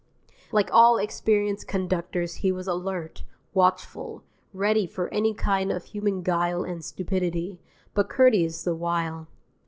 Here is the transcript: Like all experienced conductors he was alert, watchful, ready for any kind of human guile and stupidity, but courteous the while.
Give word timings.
Like 0.51 0.71
all 0.73 0.97
experienced 0.97 1.67
conductors 1.67 2.37
he 2.41 2.51
was 2.51 2.65
alert, 2.67 3.21
watchful, 3.53 4.23
ready 4.51 4.87
for 4.87 5.13
any 5.13 5.35
kind 5.35 5.71
of 5.71 5.83
human 5.83 6.23
guile 6.23 6.63
and 6.63 6.83
stupidity, 6.83 7.59
but 7.93 8.09
courteous 8.09 8.63
the 8.63 8.73
while. 8.73 9.27